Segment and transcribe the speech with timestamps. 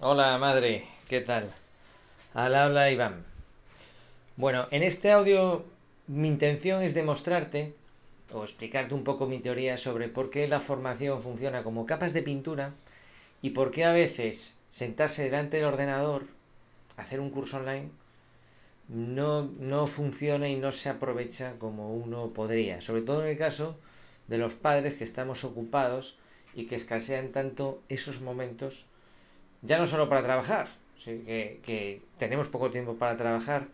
[0.00, 1.52] Hola madre, ¿qué tal?
[2.32, 3.24] Al habla Iván.
[4.36, 5.64] Bueno, en este audio
[6.06, 7.74] mi intención es demostrarte
[8.32, 12.22] o explicarte un poco mi teoría sobre por qué la formación funciona como capas de
[12.22, 12.74] pintura
[13.42, 16.26] y por qué a veces sentarse delante del ordenador,
[16.96, 17.88] hacer un curso online,
[18.86, 22.80] no, no funciona y no se aprovecha como uno podría.
[22.80, 23.76] Sobre todo en el caso
[24.28, 26.16] de los padres que estamos ocupados
[26.54, 28.86] y que escasean tanto esos momentos
[29.62, 30.68] ya no solo para trabajar,
[31.04, 33.68] que, tenemos poco tiempo para trabajar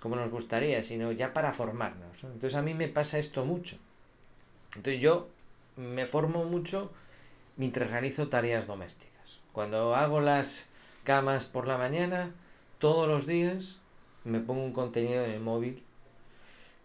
[0.00, 2.22] como nos gustaría, sino ya para formarnos.
[2.22, 3.76] Entonces a mí me pasa esto mucho.
[4.76, 5.28] Entonces yo
[5.76, 6.92] me formo mucho
[7.56, 9.40] mientras realizo tareas domésticas.
[9.52, 10.68] Cuando hago las
[11.02, 12.32] camas por la mañana,
[12.78, 13.78] todos los días
[14.24, 15.82] me pongo un contenido en el móvil.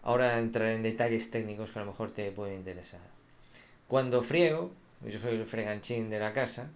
[0.04, 3.02] Ahora entraré en detalles técnicos que a lo mejor te pueden interesar.
[3.88, 4.72] Cuando friego,
[5.02, 6.72] yo soy el freganchín de la casa,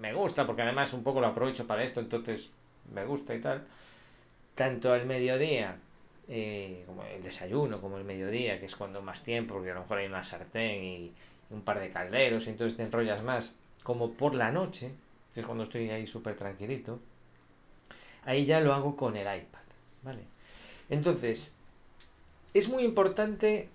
[0.00, 2.50] me gusta porque además un poco lo aprovecho para esto, entonces
[2.92, 3.64] me gusta y tal.
[4.54, 5.76] Tanto al mediodía,
[6.28, 9.80] eh, como el desayuno, como el mediodía, que es cuando más tiempo, porque a lo
[9.80, 11.12] mejor hay una sartén y
[11.50, 14.92] un par de calderos, y entonces te enrollas más, como por la noche,
[15.32, 17.00] que es cuando estoy ahí súper tranquilito,
[18.24, 19.60] ahí ya lo hago con el iPad,
[20.02, 20.22] ¿vale?
[20.88, 21.52] Entonces,
[22.52, 23.68] es muy importante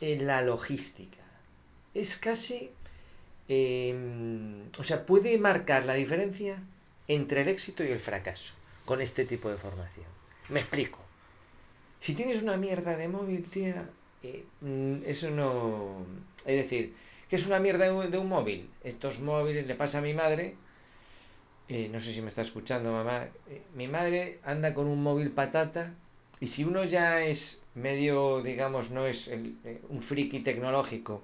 [0.00, 1.22] en la logística.
[1.94, 2.70] Es casi
[3.48, 3.94] eh,
[4.78, 6.62] o sea, puede marcar la diferencia
[7.08, 8.54] entre el éxito y el fracaso
[8.84, 10.06] con este tipo de formación.
[10.48, 10.98] Me explico.
[12.00, 13.88] Si tienes una mierda de móvil, tía,
[14.22, 16.06] eh, mm, eso no...
[16.46, 16.94] Es decir,
[17.28, 18.70] ¿qué es una mierda de un, móvil?
[18.84, 20.54] Estos móviles le pasa a mi madre,
[21.68, 25.30] eh, no sé si me está escuchando mamá, eh, mi madre anda con un móvil
[25.30, 25.92] patata
[26.40, 29.56] y si uno ya es medio, digamos, no es el,
[29.88, 31.22] un friki tecnológico,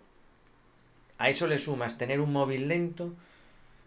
[1.25, 3.15] a eso le sumas tener un móvil lento,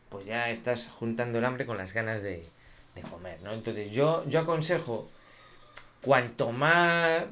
[0.09, 2.43] pues ya estás juntando el hambre con las ganas de,
[3.11, 3.53] comer, ¿no?
[3.53, 5.07] Entonces yo, yo aconsejo,
[6.01, 7.25] cuanto más,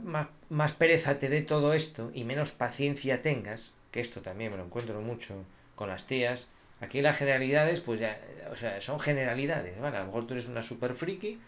[0.49, 4.65] más, pereza te dé todo esto y menos paciencia tengas, que esto también me lo
[4.65, 5.43] encuentro mucho
[5.75, 6.49] con las tías,
[6.81, 8.21] aquí las generalidades, pues ya,
[8.51, 9.97] o sea, son generalidades, ¿vale?
[9.97, 11.39] A lo mejor tú eres una super friki,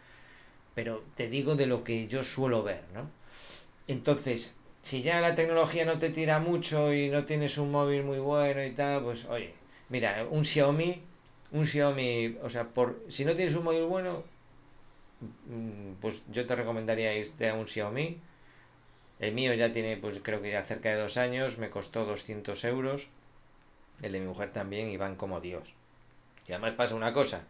[0.74, 3.08] pero te digo de lo que yo suelo ver, ¿no?
[3.88, 4.56] Entonces,
[4.88, 8.64] si ya la tecnología no te tira mucho y no tienes un móvil muy bueno
[8.64, 9.54] y tal, pues oye,
[9.90, 11.02] mira, un Xiaomi,
[11.52, 14.24] un Xiaomi, o sea, por si no tienes un móvil bueno,
[15.48, 18.18] mm, pues yo te recomendaría irte a un Xiaomi.
[19.20, 22.64] El mío ya tiene, pues creo que ya cerca de dos años, me costó 200
[22.64, 23.10] euros.
[24.02, 25.74] El de mi mujer también y van como Dios.
[26.48, 27.44] Y además pasa una cosa,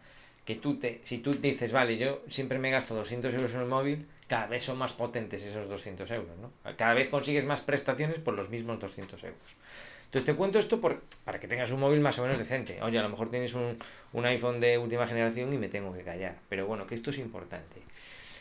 [0.44, 3.66] que tú te, si tú dices, vale, yo siempre me gasto 200 euros en el
[3.66, 6.52] móvil, cada vez son más potentes esos 200 euros, ¿no?
[6.76, 9.56] Cada vez consigues más prestaciones por los mismos 200 euros.
[10.04, 12.80] Entonces te cuento esto por, para que tengas un móvil más o menos decente.
[12.82, 13.78] Oye, a lo mejor tienes un,
[14.12, 16.36] un iPhone de última generación y me tengo que callar.
[16.48, 17.82] Pero bueno, que esto es importante.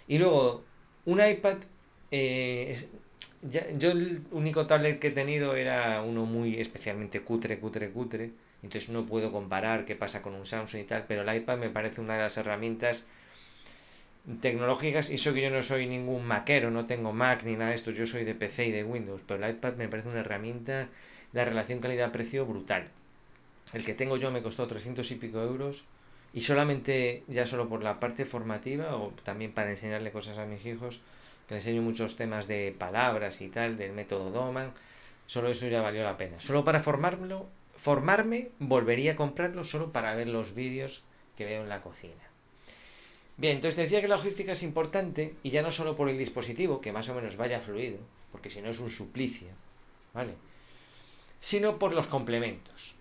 [0.07, 0.63] Y luego,
[1.05, 1.57] un iPad,
[2.11, 2.87] eh,
[3.41, 8.31] yo el único tablet que he tenido era uno muy especialmente cutre, cutre, cutre
[8.63, 11.69] entonces no puedo comparar qué pasa con un Samsung y tal, pero el iPad me
[11.69, 13.05] parece una de las herramientas
[14.41, 17.75] tecnológicas, y eso que yo no soy ningún maquero, no tengo Mac ni nada de
[17.75, 20.89] esto, yo soy de PC y de Windows, pero el iPad me parece una herramienta,
[21.33, 22.88] la relación calidad-precio brutal.
[23.73, 25.85] El que tengo yo me costó 300 y pico euros,
[26.33, 30.65] y solamente, ya solo por la parte formativa, o también para enseñarle cosas a mis
[30.65, 30.99] hijos,
[31.47, 34.73] que enseño muchos temas de palabras y tal, del método Doman,
[35.25, 36.39] solo eso ya valió la pena.
[36.39, 41.03] Solo para formarlo formarme, volvería a comprarlo solo para ver los vídeos
[41.38, 42.23] que veo en la cocina.
[43.37, 46.81] Bien, entonces decía que la logística es importante y ya no solo por el dispositivo,
[46.81, 47.99] que más o menos vaya fluido,
[48.31, 49.49] porque si no es un suplicio,
[50.13, 50.33] ¿vale?
[51.39, 52.95] Sino por los complementos.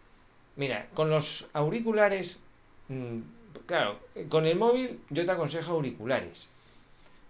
[0.56, 2.40] Mira, con los auriculares,
[2.88, 3.18] mm,
[3.66, 3.98] claro,
[4.28, 6.48] con el móvil yo te aconsejo auriculares,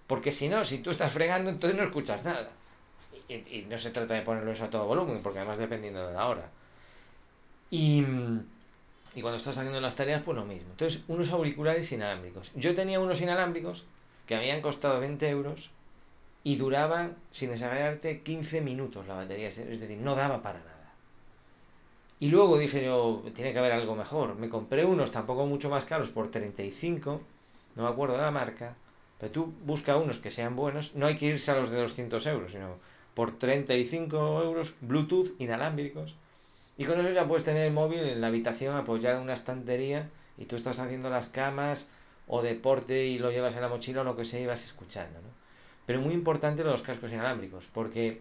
[0.06, 2.50] porque si no, si tú estás fregando, entonces no escuchas nada.
[3.28, 6.14] Y, y no se trata de ponerlo eso a todo volumen, porque además dependiendo de
[6.14, 6.50] la hora.
[7.70, 8.02] Y,
[9.16, 10.68] y cuando estás haciendo las tareas, pues lo mismo.
[10.72, 12.52] Entonces, unos auriculares inalámbricos.
[12.54, 13.84] Yo tenía unos inalámbricos
[14.26, 15.70] que habían costado 20 euros
[16.44, 19.48] y duraban, sin exagerarte, 15 minutos la batería.
[19.48, 20.92] Es decir, no daba para nada.
[22.20, 24.36] Y luego dije yo, tiene que haber algo mejor.
[24.36, 27.20] Me compré unos tampoco mucho más caros por 35,
[27.74, 28.74] no me acuerdo de la marca,
[29.18, 30.94] pero tú busca unos que sean buenos.
[30.94, 32.76] No hay que irse a los de 200 euros, sino
[33.14, 36.16] por 35 euros, Bluetooth inalámbricos
[36.78, 40.08] y con eso ya puedes tener el móvil en la habitación apoyado en una estantería
[40.38, 41.88] y tú estás haciendo las camas
[42.26, 45.20] o deporte y lo llevas en la mochila o lo que sea y vas escuchando.
[45.20, 45.28] ¿no?
[45.86, 48.20] Pero muy importante los cascos inalámbricos porque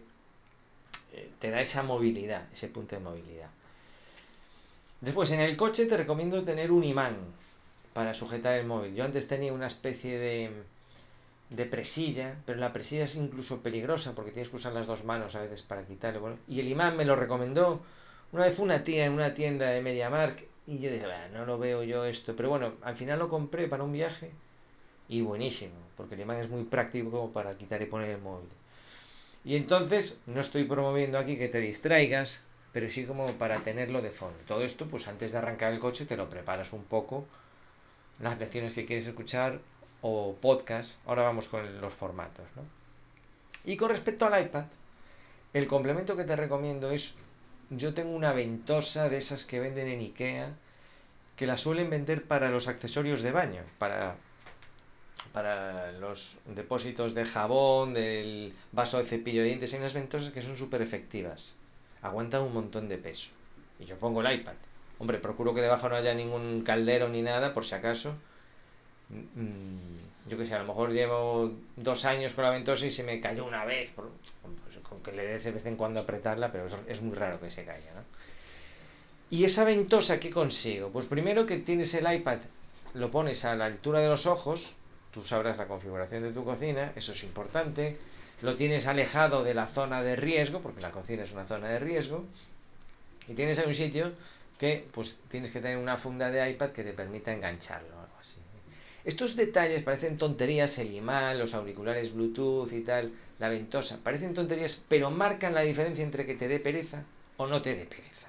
[1.13, 3.50] eh, te da esa movilidad, ese punto de movilidad.
[5.01, 7.18] Después, en el coche te recomiendo tener un imán.
[7.94, 8.94] para sujetar el móvil.
[8.96, 10.51] Yo antes tenía una especie de,
[11.50, 15.36] de presilla, pero la presilla es incluso peligrosa porque tienes que usar las dos manos
[15.36, 16.38] a veces para quitarlo.
[16.48, 17.81] y el imán me lo recomendó
[18.36, 21.84] una vez una tía en una tienda de MediaMark y yo dije, no lo veo
[21.84, 22.36] yo esto.
[22.36, 24.30] Pero bueno, al final lo compré para un viaje
[25.08, 28.50] y buenísimo, porque el imán es muy práctico para quitar y poner el móvil.
[29.46, 32.42] Y entonces, no estoy promoviendo aquí que te distraigas,
[32.74, 34.38] pero sí como para tenerlo de fondo.
[34.46, 37.26] Todo esto, pues antes de arrancar el coche, te lo preparas un poco,
[38.20, 39.60] las lecciones que quieres escuchar
[40.02, 40.98] o podcast.
[41.06, 42.64] Ahora vamos con los formatos, ¿no?
[43.64, 44.66] Y con respecto al iPad,
[45.54, 47.16] el complemento que te recomiendo es
[47.69, 50.53] yo tengo una ventosa de esas que venden en Ikea,
[51.35, 54.15] que la suelen vender para los accesorios de baño, para,
[55.33, 59.73] para los depósitos de jabón, del vaso de cepillo de dientes.
[59.73, 61.56] Hay unas ventosas que son súper efectivas,
[62.01, 63.31] aguantan un montón de peso.
[63.79, 64.56] Y yo pongo el iPad.
[64.97, 68.15] Hombre, procuro que debajo no haya ningún caldero ni nada, por si acaso.
[69.10, 73.04] Mm, yo que sé, a lo mejor llevo dos años con la ventosa y se
[73.04, 73.92] me cayó una vez.
[73.92, 74.12] Por,
[75.04, 77.94] que le dé de vez en cuando apretarla, pero es, muy raro que se caiga,
[77.94, 78.04] ¿no?
[79.30, 80.90] ¿Y esa ventosa qué consigo?
[80.90, 82.40] Pues primero que tienes el iPad,
[82.94, 84.75] lo pones a la altura de los ojos,
[85.12, 87.98] tú sabrás la configuración de tu cocina, eso es importante,
[88.42, 91.80] lo tienes alejado de la zona de riesgo, porque la cocina es una zona de
[91.80, 92.25] riesgo,
[93.28, 94.12] y tienes ahí un sitio
[94.60, 98.06] que pues tienes que tener una funda de iPad que te permita engancharlo.
[99.06, 104.81] Estos detalles parecen tonterías, el imán, los auriculares Bluetooth y tal, la ventosa, parecen tonterías,
[104.88, 107.04] pero marcan la diferencia entre que te dé pereza
[107.38, 108.28] o no te dé pereza.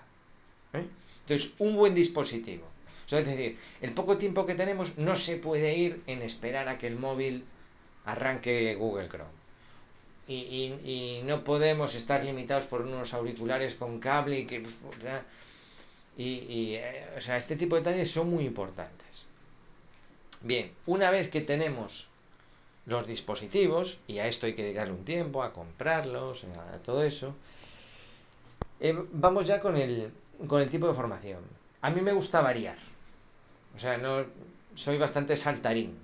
[0.75, 0.87] ¿eh?
[1.21, 2.67] Entonces, un buen dispositivo.
[3.11, 6.89] es decir, el poco tiempo que tenemos no se puede ir en esperar a que
[6.89, 7.45] el móvil
[8.05, 9.47] arranque Google Chrome.
[10.29, 14.63] Y, no podemos estar limitados por unos auriculares con cable y que...
[16.19, 19.27] Eh, o sea, este tipo de detalles son muy importantes.
[20.43, 22.09] Bien, una vez que tenemos
[22.87, 27.35] los dispositivos, y a esto hay que dedicarle un tiempo, a comprarlos, a todo eso,
[28.81, 30.13] eh, vamos ya con el,
[30.47, 31.41] con el tipo de formación.
[31.83, 32.79] A mí me gusta variar.
[33.75, 34.25] O sea, no
[34.75, 35.99] soy bastante saltarín.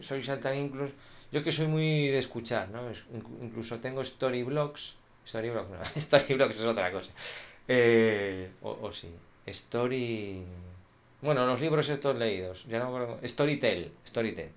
[0.00, 0.94] Soy, saltarín incluso.
[1.32, 2.80] Yo que soy muy de escuchar, ¿no?
[3.42, 4.96] incluso tengo storyblogs.
[5.26, 7.12] Storyblogs, no, storyblogs es otra cosa.
[7.68, 9.10] Eh, o sí.
[9.46, 10.44] Story.
[11.26, 13.18] Bueno, los libros estos leídos, ya no acuerdo.
[13.24, 14.48] Storytel, Storytel.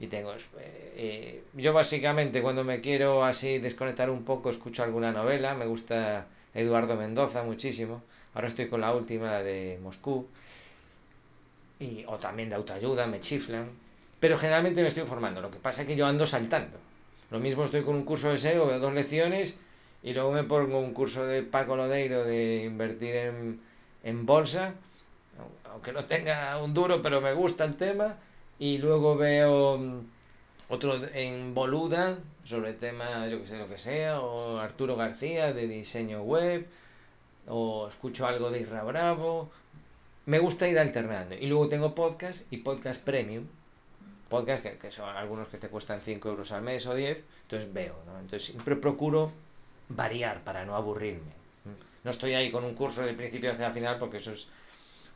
[0.00, 0.32] Y tengo.
[0.32, 5.54] Eh, eh, yo básicamente cuando me quiero así desconectar un poco escucho alguna novela.
[5.54, 8.02] Me gusta Eduardo Mendoza muchísimo.
[8.34, 10.26] Ahora estoy con la última de Moscú.
[11.78, 13.68] Y, o también de autoayuda, me chiflan.
[14.18, 15.40] Pero generalmente me estoy informando.
[15.40, 16.78] Lo que pasa es que yo ando saltando.
[17.30, 19.60] Lo mismo estoy con un curso de SEO, veo dos lecciones
[20.02, 23.60] y luego me pongo un curso de Paco Lodeiro de invertir en,
[24.02, 24.74] en bolsa
[25.70, 28.16] aunque no tenga un duro, pero me gusta el tema.
[28.58, 30.00] Y luego veo mm,
[30.68, 35.52] otro en Boluda sobre el tema, yo que sé, lo que sea, o Arturo García
[35.52, 36.66] de diseño web,
[37.46, 39.50] o escucho algo de Isra Bravo.
[40.26, 41.34] Me gusta ir alternando.
[41.36, 43.44] Y luego tengo podcast y podcast premium.
[44.28, 47.22] Podcast que, son algunos que te cuestan 5 euros al mes o 10.
[47.42, 48.18] Entonces veo, ¿no?
[48.18, 49.30] Entonces siempre procuro
[49.88, 51.36] variar para no aburrirme.
[52.02, 54.48] No estoy ahí con un curso de principio hacia final porque eso es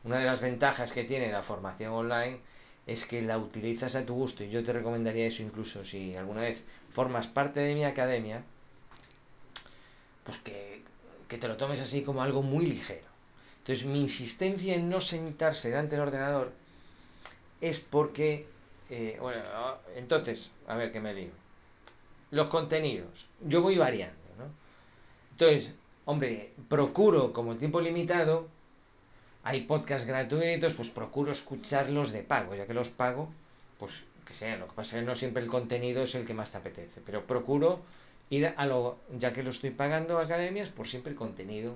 [0.03, 2.39] una de las ventajas que tiene la formación online
[2.87, 6.41] es que la utilizas a tu gusto y yo te recomendaría eso incluso si alguna
[6.41, 6.61] vez
[6.91, 8.43] formas parte de mi academia,
[10.25, 10.81] pues que,
[11.27, 13.07] te lo tomes así como algo muy ligero.
[13.59, 16.51] Entonces mi insistencia en no sentarse delante del ordenador
[17.61, 18.47] es porque,
[18.89, 19.41] eh, bueno,
[19.95, 21.31] entonces, a ver qué me digo.
[22.31, 24.45] Los contenidos, yo voy variando, ¿no?
[25.31, 25.71] Entonces,
[26.05, 28.47] hombre, procuro como el tiempo limitado,
[29.43, 33.29] hay podcasts gratuitos, pues procuro escucharlos de pago, ya que los pago,
[33.79, 33.93] pues
[34.25, 36.51] que sea, lo que pasa es que no siempre el contenido es el que más
[36.51, 37.81] te apetece, pero procuro
[38.29, 41.75] ir a lo, ya que lo estoy pagando academias, por siempre contenido.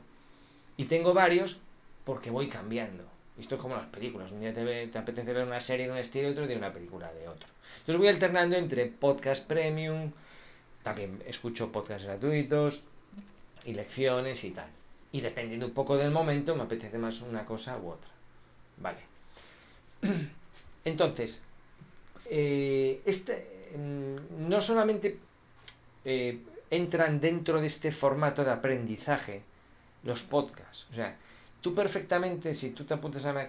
[0.77, 1.59] Y tengo varios
[2.05, 3.03] porque voy cambiando.
[3.37, 5.97] Esto es como las películas, un día te, te apetece ver una serie de un
[5.97, 7.49] estilo y otro de una película de otro.
[7.79, 10.11] Entonces voy alternando entre podcast premium,
[10.83, 12.83] también escucho podcasts gratuitos
[13.65, 14.69] y lecciones y tal.
[15.11, 18.09] Y dependiendo un poco del momento, me apetece más una cosa u otra.
[18.77, 18.99] Vale.
[20.85, 21.41] Entonces,
[22.29, 25.17] eh, este, mm, no solamente
[26.03, 29.41] eh, entran dentro de este formato de aprendizaje
[30.03, 30.87] los podcasts.
[30.91, 31.15] O sea,
[31.61, 33.39] tú perfectamente, si tú te apuntas a mi,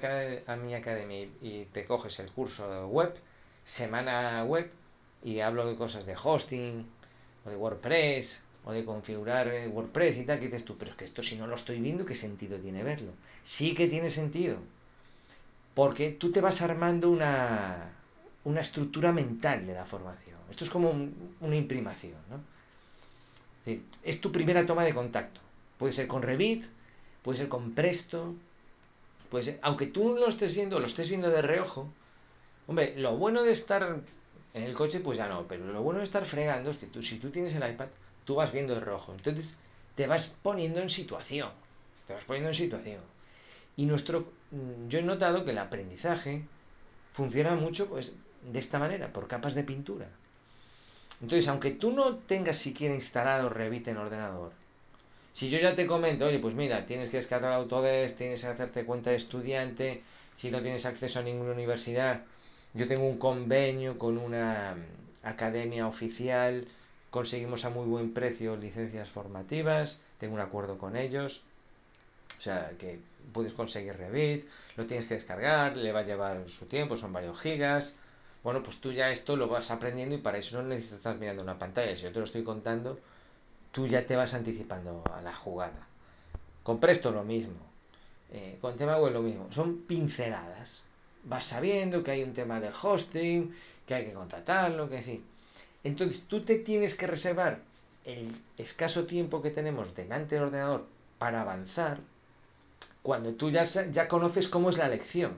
[0.47, 3.15] a mi academia y, te coges el curso web,
[3.65, 4.71] semana web,
[5.23, 6.87] y hablo de cosas de hosting,
[7.45, 10.97] o de WordPress, o de configurar eh, WordPress y tal, que dices tú, pero es
[10.99, 13.13] que esto si no lo estoy viendo, ¿qué sentido tiene verlo?
[13.43, 14.57] Sí que tiene sentido.
[15.75, 17.93] porque tú te vas armando una,
[18.45, 20.39] una estructura mental de la formación.
[20.51, 20.91] Esto es como
[21.41, 22.41] una imprimación, ¿no?
[24.03, 25.41] Es tu primera toma de contacto.
[25.79, 26.65] Puede ser con Revit,
[27.23, 28.35] puede ser con Presto,
[29.31, 31.93] puede ser, aunque tú lo estés viendo, lo estés viendo de reojo,
[32.67, 34.01] hombre, lo bueno de estar
[34.55, 37.03] en el coche, pues ya no, pero lo bueno de estar fregando es que tú,
[37.03, 37.89] si tú tienes el iPad,
[38.27, 39.15] tú vas viendo de reojo.
[39.15, 39.57] Entonces
[39.95, 41.51] te vas poniendo en situación.
[42.07, 43.01] Te vas poniendo en situación.
[43.77, 46.43] Y nuestro, mm, yo he notado que el aprendizaje
[47.15, 50.09] funciona mucho pues, de esta manera, por capas de pintura.
[51.23, 54.53] Entonces, aunque tú no tengas siquiera instalado Revit en ordenador,
[55.33, 58.85] si yo ya te comento, oye, pues mira, tienes que descargar Autodesk, tienes que hacerte
[58.85, 60.03] cuenta de estudiante,
[60.37, 62.23] si no tienes acceso a ninguna universidad,
[62.75, 66.67] yo tengo un convenio con una mm, academia oficial,
[67.11, 71.43] conseguimos a muy buen precio licencias formativas, tengo un acuerdo con ellos,
[72.39, 72.99] o sea, que
[73.33, 74.47] puedes conseguir Revit,
[74.77, 77.95] lo tienes que descargar, le va a llevar su tiempo, son varios gigas.
[78.43, 81.43] Bueno, pues tú ya esto lo vas aprendiendo y para eso no necesitas estar mirando
[81.43, 81.97] una pantalla.
[81.97, 82.99] Si yo te lo estoy contando,
[83.73, 85.87] tú ya te vas anticipando a la jugada.
[86.63, 87.55] Con Presto lo mismo.
[88.33, 89.49] Eh, con tema web lo mismo.
[89.51, 90.83] Son pinceladas.
[91.25, 93.55] Vas sabiendo que hay un tema de hosting,
[93.87, 95.25] que hay que contratarlo, que sí.
[95.87, 97.61] Entonces tú te tienes que reservar
[98.05, 100.85] el escaso tiempo que tenemos delante del ordenador
[101.19, 102.01] para avanzar
[103.03, 105.35] cuando tú ya, ya conoces cómo es la lección.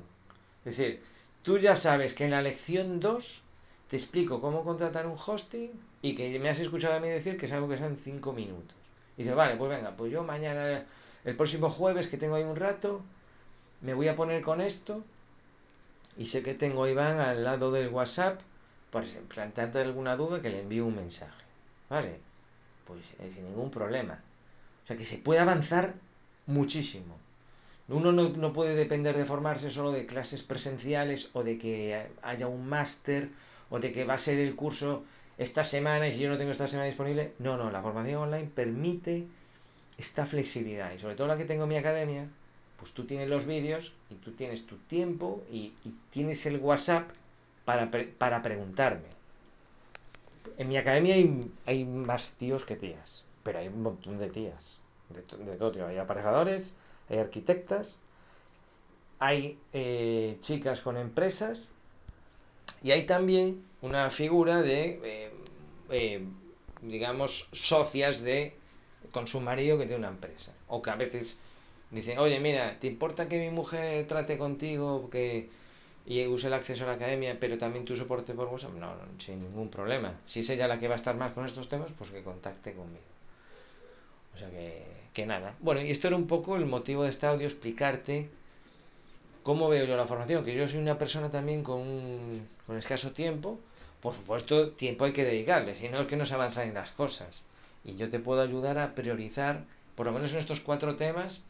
[0.64, 1.02] Es decir,
[1.42, 3.42] tú ya sabes que en la lección 2
[3.88, 7.44] te explico cómo contratar un hosting y que me has escuchado a mí decir que
[7.44, 8.74] es algo que está en 5 minutos.
[9.18, 10.86] Y dices, vale, pues venga, pues yo mañana,
[11.24, 13.02] el próximo jueves que tengo ahí un rato,
[13.82, 15.04] me voy a poner con esto
[16.16, 18.40] y sé que tengo a Iván al lado del WhatsApp,
[18.90, 21.44] por plantearte alguna duda que le envío un mensaje.
[21.90, 22.20] ¿Vale?
[22.86, 24.20] Pues eh, sin ningún problema.
[24.84, 25.94] O sea que se puede avanzar
[26.46, 27.16] muchísimo.
[27.88, 32.68] Uno no, puede depender de formarse solo de clases presenciales o de que haya un
[32.68, 33.30] máster
[33.70, 35.04] o de que va a ser el curso
[35.38, 37.32] esta semana y si yo no tengo esta semana disponible.
[37.38, 39.26] No, no, la formación online permite
[39.96, 42.28] esta flexibilidad y sobre todo la que tengo en mi academia,
[42.78, 45.72] pues tú tienes los vídeos y tú tienes tu tiempo y,
[46.10, 47.10] tienes el WhatsApp
[47.68, 49.08] para, para, preguntarme.
[50.56, 51.16] En mi academia
[51.66, 55.84] hay, más tíos que tías, pero hay un montón de tías, de, todo tipo.
[55.84, 56.74] Hay aparejadores,
[57.10, 57.98] hay arquitectas,
[59.18, 61.68] hay eh, chicas con empresas
[62.82, 65.30] y hay también una figura de, eh,
[65.90, 66.24] eh,
[66.80, 68.54] digamos, socias de
[69.12, 70.54] con su marido que tiene una empresa.
[70.68, 71.38] O que a veces
[71.90, 75.50] dicen, oye, mira, ¿te importa que mi mujer trate contigo que,
[76.08, 78.72] y use el acceso a la academia, pero también tu soporte por WhatsApp?
[78.72, 80.14] No, sin ningún problema.
[80.24, 82.72] Si es ella la que va a estar más con estos temas, pues que contacte
[82.72, 83.04] conmigo.
[84.34, 85.54] O sea que, nada.
[85.60, 88.30] Bueno, y esto era un poco el motivo de este audio, explicarte
[89.42, 91.84] cómo veo yo la formación, que yo soy una persona también con,
[92.66, 93.60] con escaso tiempo.
[94.00, 96.90] Por supuesto, tiempo hay que dedicarle, si no es que no se avanzan en las
[96.90, 97.42] cosas.
[97.84, 101.42] Y yo te puedo ayudar a priorizar, por lo menos en estos cuatro temas,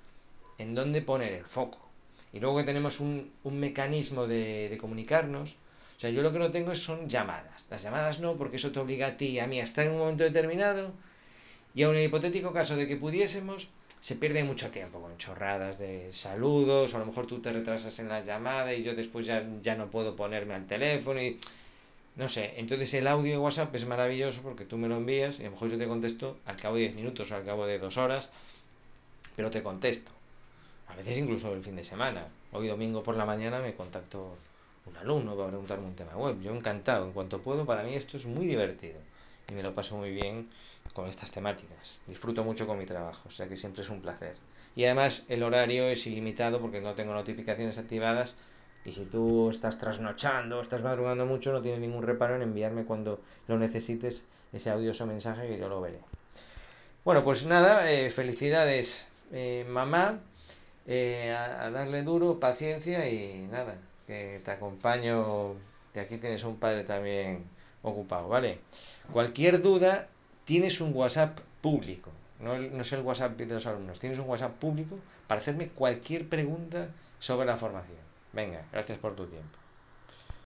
[0.56, 1.87] en dónde poner el foco.
[2.32, 5.56] Y luego que tenemos un, un mecanismo de, de, comunicarnos.
[5.96, 7.66] O sea, yo lo que no tengo son llamadas.
[7.70, 9.92] Las llamadas no, porque eso te obliga a ti y a mí a estar en
[9.92, 10.92] un momento determinado
[11.74, 13.68] y aun en el hipotético caso de que pudiésemos,
[14.00, 17.98] se pierde mucho tiempo con chorradas de saludos, o a lo mejor tú te retrasas
[18.00, 21.38] en la llamada y yo después ya, ya no puedo ponerme al teléfono y
[22.16, 22.54] no sé.
[22.56, 25.52] Entonces el audio de WhatsApp es maravilloso porque tú me lo envías y a lo
[25.52, 28.30] mejor yo te contesto al cabo de 10 minutos o al cabo de 2 horas,
[29.36, 30.10] pero te contesto.
[30.88, 32.28] A veces incluso el fin de semana.
[32.52, 34.36] Hoy domingo por la mañana me contacto
[34.86, 36.40] un alumno para preguntarme un tema web.
[36.40, 38.98] Yo encantado, en cuanto puedo, para mí esto es muy divertido
[39.50, 40.48] y me lo paso muy bien
[40.94, 42.00] con estas temáticas.
[42.06, 44.36] Disfruto mucho con mi trabajo, o sea que siempre es un placer.
[44.74, 48.34] Y además el horario es ilimitado porque no tengo notificaciones activadas
[48.84, 53.20] y si tú estás trasnochando, estás madrugando mucho, no tienes ningún reparo en enviarme cuando
[53.46, 55.98] lo necesites ese audioso mensaje que yo lo veré.
[57.04, 60.20] Bueno, pues nada, eh, felicidades eh, mamá,
[60.88, 63.76] eh, a, darle duro, paciencia y nada,
[64.06, 65.54] que te acompaño,
[65.92, 67.44] que aquí tienes un padre también
[67.82, 68.58] ocupado, ¿vale?
[69.12, 70.08] Cualquier duda,
[70.46, 74.54] tienes un WhatsApp público, no, no es el WhatsApp de los alumnos, tienes un WhatsApp
[74.58, 77.98] público para hacerme cualquier pregunta sobre la formación.
[78.32, 79.58] Venga, gracias por tu tiempo.